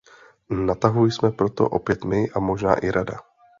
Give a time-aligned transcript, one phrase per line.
[0.65, 3.17] Na tahu jsme proto opět my a možná i Rada.